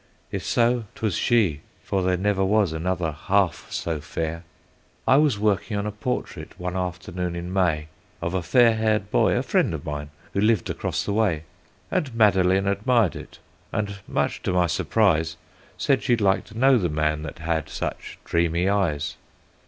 [0.31, 4.43] If so, 'twas she, for there never was another half so fair.
[5.07, 7.85] "I was working on a portrait, one afternoon in May,
[8.19, 11.43] Of a fair haired boy, a friend of mine, who lived across the way.
[11.91, 13.37] And Madeline admired it,
[13.71, 15.37] and much to my surprise,
[15.77, 19.17] Said she'd like to know the man that had such dreamy eyes.